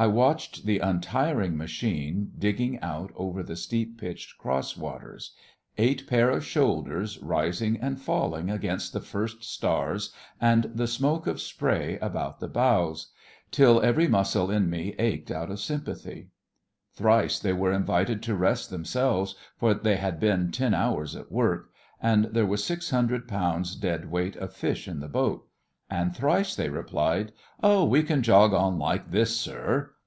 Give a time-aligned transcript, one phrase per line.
[0.00, 5.32] I watched the untiring machine digging out over the steep pitched cross waters;
[5.76, 11.40] eight pair of shoulders rising and falling against the first stars and the smoke of
[11.40, 13.08] spray about the bows;
[13.50, 16.28] till every muscle in me ached out of sympathy.
[16.94, 21.70] Thrice they were invited to rest themselves, for they had been ten hours at work,
[22.00, 25.44] and there was six hundred pounds' dead weight of fish in the boat;
[25.90, 27.32] and thrice they replied:
[27.62, 29.92] 'Oh, we can jog on like this, sir.